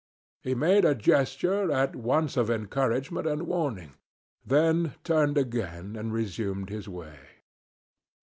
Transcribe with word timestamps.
He 0.41 0.55
made 0.55 0.83
a 0.83 0.95
gesture 0.95 1.71
at 1.71 1.95
once 1.95 2.35
of 2.35 2.49
encouragement 2.49 3.27
and 3.27 3.45
warning, 3.45 3.93
then 4.43 4.95
turned 5.03 5.37
again 5.37 5.95
and 5.95 6.11
resumed 6.11 6.71
his 6.71 6.89
way. 6.89 7.19